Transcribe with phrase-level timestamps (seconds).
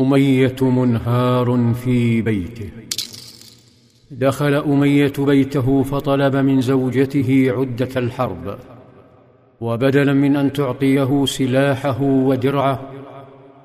[0.00, 2.70] أمية منهار في بيته.
[4.10, 8.58] دخل أمية بيته فطلب من زوجته عدة الحرب
[9.60, 12.80] وبدلا من أن تعطيه سلاحه ودرعه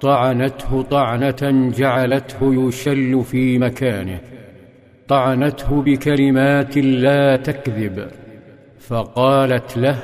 [0.02, 4.20] طعنته طعنة جعلته يشل في مكانه.
[5.08, 8.08] طعنته بكلمات لا تكذب
[8.80, 10.00] فقالت له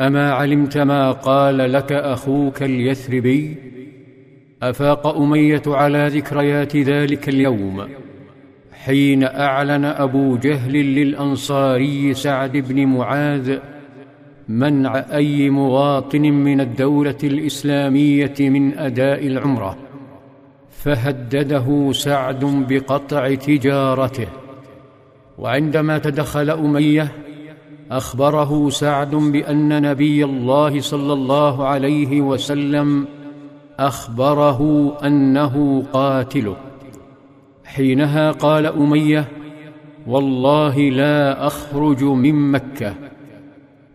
[0.00, 3.67] أما علمت ما قال لك أخوك اليثربي؟
[4.62, 7.88] أفاق أمية على ذكريات ذلك اليوم
[8.72, 13.58] حين أعلن أبو جهل للأنصاري سعد بن معاذ
[14.48, 19.76] منع أي مواطن من الدولة الإسلامية من أداء العمرة
[20.70, 24.26] فهدده سعد بقطع تجارته.
[25.38, 27.12] وعندما تدخل أمية
[27.90, 33.06] أخبره سعد بأن نبي الله صلى الله عليه وسلم
[33.78, 36.56] أخبره أنه قاتله.
[37.64, 39.28] حينها قال أمية
[40.06, 42.94] والله لا أخرج من مكة.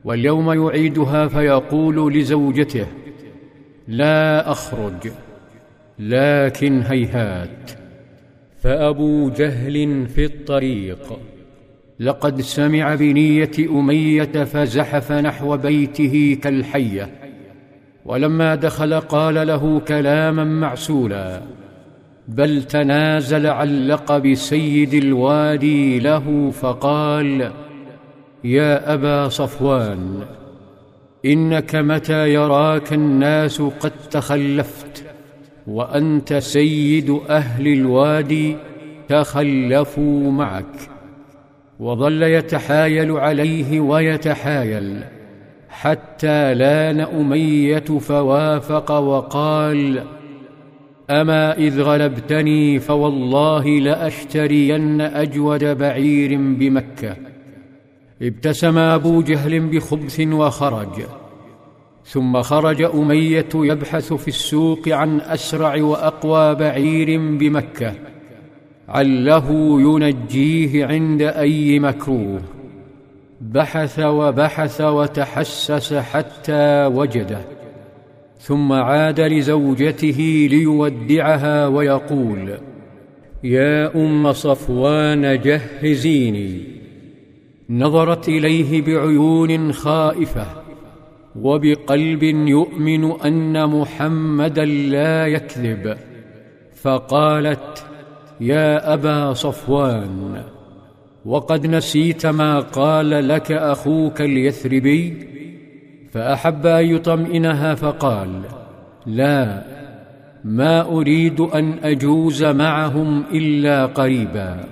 [0.06, 2.88] واليوم يعيدها فيقول لزوجته
[3.88, 5.12] لا أخرج
[6.00, 7.72] لكن هيهات.
[8.62, 11.20] فأبو جهل في الطريق.
[12.00, 17.23] لقد سمع بنية أمية فزحف نحو بيته كالحية.
[18.06, 21.42] ولما دخل قال له كلاما معسولا
[22.28, 27.52] بل تنازل عن لقب سيد الوادي له فقال
[28.44, 30.24] يا أبا صفوان
[31.26, 35.04] إنك متى يراك الناس قد تخلفت
[35.68, 38.56] وأنت سيد أهل الوادي
[39.10, 40.90] تخلفوا معك
[41.80, 45.04] وظل يتحايل عليه ويتحايل.
[45.74, 50.04] حتى لأن اميه فوافق وقال
[51.10, 57.16] أما إذ غلبتني فوالله لأشترين أجود بعير بمكة.
[58.22, 61.02] ابتسم أبو جهل بخبث وخرج.
[62.06, 67.94] ثم خرج أمية يبحث في السوق عن أسرع وأقوى بعير بمكة.
[68.90, 69.48] عله
[69.82, 72.63] ينجيه عند أي مكروه.
[73.52, 77.40] بحث وبحث وتحسس حتى وجده
[78.40, 82.58] ثم عاد لزوجته ليودعها ويقول
[83.44, 86.64] يا أم صفوان جهزيني.
[87.70, 90.46] نظرت إليه بعيون خائفة
[91.42, 95.98] وبقلب يؤمن أن محمدا لا يكذب
[96.82, 97.86] فقالت
[98.42, 100.44] يا أبا صفوان.
[101.26, 105.28] وقد نسيت ما قال لك أخوك اليثربي
[106.12, 108.42] فأحب أن يطمئنها فقال
[109.06, 109.64] لا
[110.44, 114.64] ما أريد أن أجوز معهم إلا قريبا.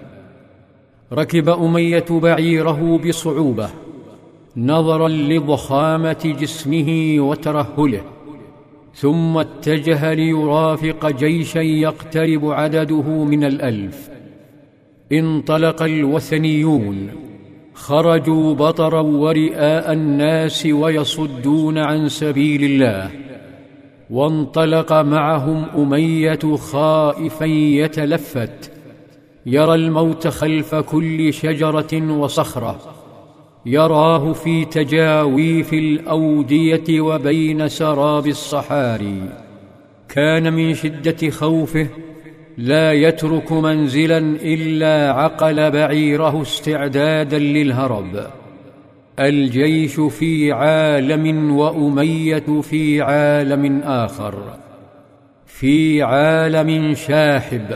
[1.13, 3.69] ركب أمية بعيره بصعوبة
[4.57, 8.01] نظرا لضخامة جسمه وترهله
[8.93, 14.10] ثم اتجه ليرافق جيشا يقترب عدده من الألف.
[15.11, 17.09] انطلق الوثنيون.
[17.73, 23.11] خرجوا بطرا ورئاء الناس ويصدون عن سبيل الله.
[24.09, 28.71] وانطلق معهم أمية خائفا يتلفت.
[29.45, 32.79] يرى الموت خلف كل شجرة وصخرة.
[33.65, 39.29] يراه في تجاويف الأودية وبين سراب الصحاري.
[40.09, 41.87] كان من شدة خوفه
[42.57, 48.25] لا يترك منزلا إلا عقل بعيره استعدادا للهرب.
[49.19, 54.43] الجيش في عالم وأمية في عالم آخر.
[55.45, 57.75] في عالم شاحب.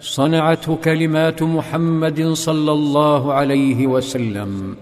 [0.00, 4.76] صنعته كلمات محمد صلى الله عليه وسلم.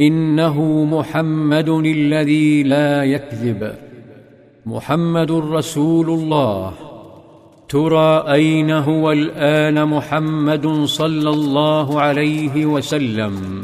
[0.00, 3.72] إنه محمد الذي لا يكذب.
[4.66, 6.89] محمد رسول الله.
[7.70, 13.62] ترى أين هو الآن محمد صلى الله عليه وسلم؟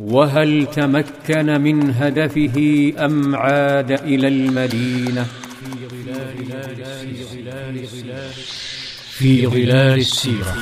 [0.00, 2.56] وهل تمكن من هدفه
[2.98, 5.26] أم عاد إلى المدينة؟
[9.10, 10.56] في ظلال السيرة.